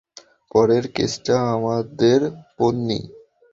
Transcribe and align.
পরের 0.51 0.85
কেসটা 0.95 1.35
আমাদের, 1.55 2.19
পোন্নি। 2.55 2.99